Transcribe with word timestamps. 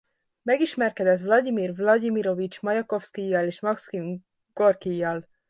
Megismerkedett 0.43 1.19
Vlagyimir 1.19 1.73
Vlagyimirovics 1.75 2.59
Majakovszkijjal 2.61 3.45
és 3.45 3.59
Makszim 3.61 4.25
Gorkijjal. 4.53 5.25